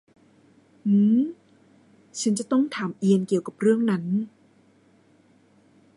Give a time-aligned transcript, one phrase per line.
[0.85, 1.21] หืม
[2.19, 4.03] ฉันจะต้องถามเอียนเกี่ยวกับเรื่องนั้น